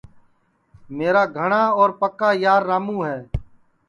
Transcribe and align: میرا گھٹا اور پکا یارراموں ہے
میرا 0.97 1.23
گھٹا 1.37 1.63
اور 1.77 1.89
پکا 1.99 2.29
یارراموں 2.45 3.01
ہے 3.07 3.19